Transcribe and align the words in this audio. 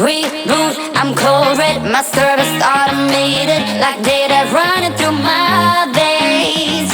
reboot. 0.00 0.74
I'm 0.96 1.14
cold 1.14 1.58
red, 1.58 1.82
my 1.84 2.02
service 2.02 2.52
automated, 2.64 3.60
like 3.80 4.02
data 4.02 4.48
running 4.52 4.94
through 4.96 5.16
my 5.20 5.86
veins. 5.92 6.90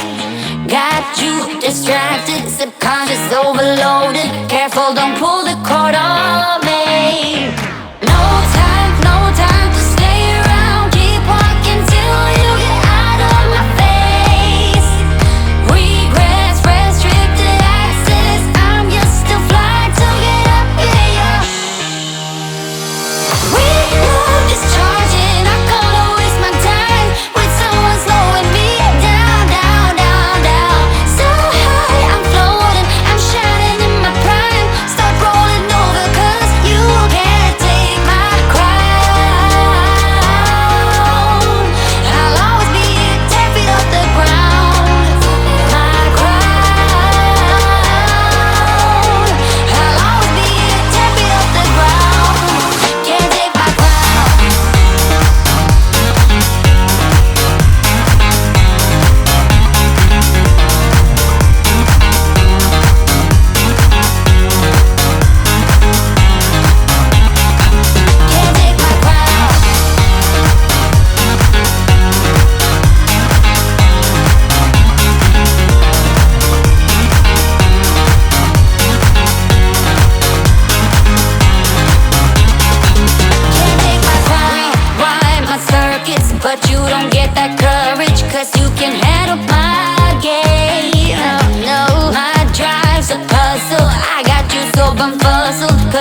Got 0.66 1.04
you 1.22 1.60
distracted, 1.60 2.48
subconscious 2.50 3.32
overloaded. 3.32 4.28
Careful, 4.50 4.94
don't 4.94 5.16
pull. 5.18 5.45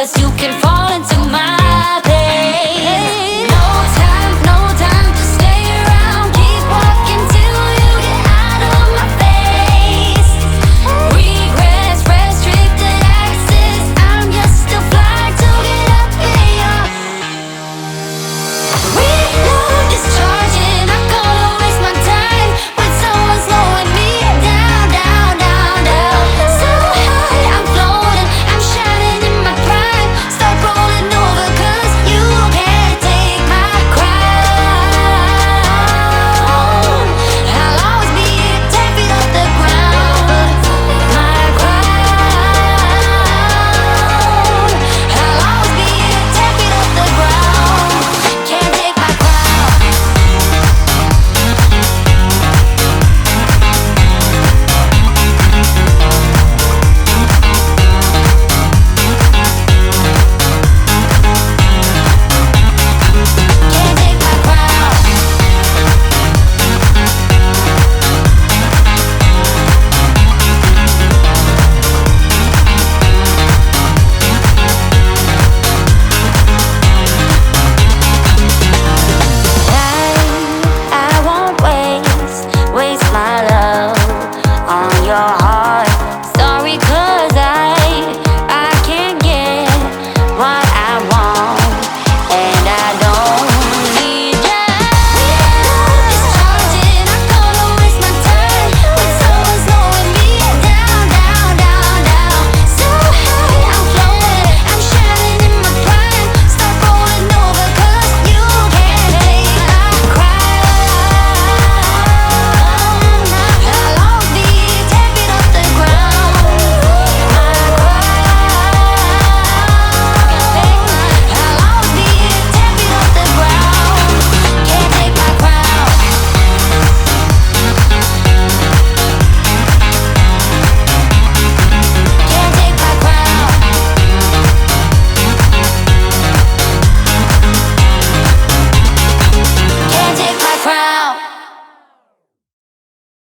Cause 0.05 0.21
you 0.21 0.29
can 0.37 0.64